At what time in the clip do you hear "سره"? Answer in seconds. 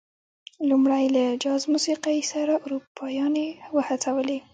2.31-2.53